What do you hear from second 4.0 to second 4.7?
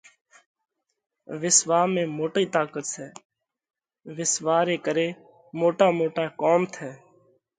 وِسواه